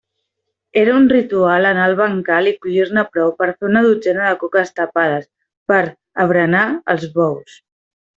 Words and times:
Era 0.83 0.93
un 0.99 1.03
ritual 1.09 1.67
anar 1.71 1.83
al 1.89 1.93
bancal 1.99 2.49
i 2.51 2.55
collir-ne 2.63 3.03
prou 3.17 3.33
per 3.41 3.49
a 3.51 3.53
fer 3.59 3.67
una 3.69 3.83
dotzena 3.91 4.25
de 4.29 4.35
coques 4.45 4.73
tapades 4.79 5.29
per 5.73 5.83
a 6.25 6.27
berenar 6.33 6.65
als 6.95 7.07
bous. 7.19 7.61